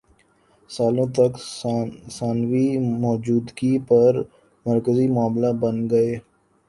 سالوں 0.69 1.07
تک 1.15 1.33
ثانوی 2.17 2.67
موجودگی 3.03 3.73
پر 3.87 4.13
مرکزی 4.65 5.07
معاملہ 5.07 5.51
بن 5.61 5.75
گئے 5.91 6.11